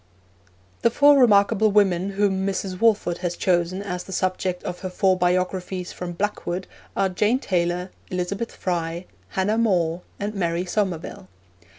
[0.81, 2.79] The four remarkable women whom Mrs.
[2.81, 6.65] Walford has chosen as the subjects of her Four Biographies from 'Blackwood'
[6.97, 9.05] are Jane Taylor, Elizabeth Fry,
[9.37, 11.27] Hannah More, and Mary Somerville.